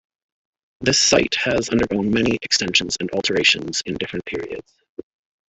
The 0.79 0.93
site 0.95 1.35
has 1.35 1.69
undergone 1.69 2.09
many 2.09 2.35
extensions 2.41 2.97
and 2.99 3.11
alterations 3.11 3.83
in 3.85 3.97
different 3.97 4.25
periods. 4.25 4.73